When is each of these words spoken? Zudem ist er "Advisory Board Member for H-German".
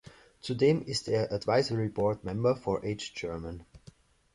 Zudem 0.41 0.81
ist 0.83 1.07
er 1.09 1.31
"Advisory 1.31 1.87
Board 1.89 2.23
Member 2.23 2.55
for 2.55 2.81
H-German". 2.81 3.63